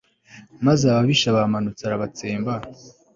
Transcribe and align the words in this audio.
maze 0.65 0.83
ababisha 0.87 1.35
bamanutse, 1.37 1.81
arabatsemba 1.83 2.51